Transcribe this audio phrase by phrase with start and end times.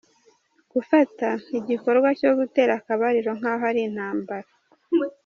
[0.73, 1.27] Gufata
[1.59, 4.47] igikorwa cyo gutera akabariro nk’aho ari intambara.